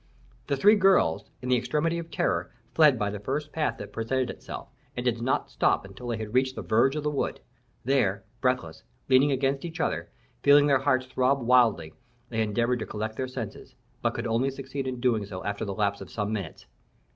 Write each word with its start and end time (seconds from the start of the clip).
The 0.47 0.57
three 0.57 0.73
girls, 0.75 1.29
in 1.43 1.49
the 1.49 1.55
extremity 1.57 1.99
of 1.99 2.09
terror, 2.09 2.49
fled 2.73 2.97
by 2.97 3.11
the 3.11 3.19
first 3.19 3.51
path 3.51 3.77
that 3.77 3.93
presented 3.93 4.31
itself, 4.31 4.67
and 4.97 5.05
did 5.05 5.21
not 5.21 5.51
stop 5.51 5.85
until 5.85 6.07
they 6.07 6.17
had 6.17 6.33
reached 6.33 6.55
the 6.55 6.63
verge 6.63 6.95
of 6.95 7.03
the 7.03 7.11
wood. 7.11 7.39
There, 7.85 8.23
breathless, 8.41 8.81
leaning 9.09 9.31
against 9.31 9.63
each 9.63 9.79
other, 9.79 10.09
feeling 10.41 10.65
their 10.65 10.79
hearts 10.79 11.05
throb 11.05 11.43
wildly, 11.43 11.93
they 12.29 12.41
endeavored 12.41 12.79
to 12.79 12.87
collect 12.87 13.15
their 13.15 13.27
senses, 13.27 13.75
but 14.01 14.15
could 14.15 14.25
only 14.25 14.49
succeed 14.49 14.87
in 14.87 14.99
doing 14.99 15.23
so 15.23 15.43
after 15.43 15.65
the 15.65 15.75
lapse 15.75 16.01
of 16.01 16.09
some 16.09 16.33
minutes. 16.33 16.65